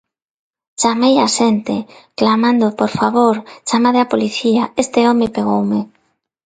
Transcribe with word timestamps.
"Chamei 0.79 1.15
á 1.25 1.27
xente", 1.37 1.75
clamando 2.19 2.67
"por 2.79 2.91
favor, 2.99 3.35
chamade 3.67 3.99
á 4.05 4.07
Policía, 4.13 4.63
este 4.83 4.99
home 5.09 5.27
pegoume". 5.35 5.79